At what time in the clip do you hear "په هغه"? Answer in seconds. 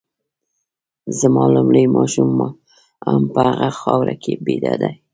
3.33-3.69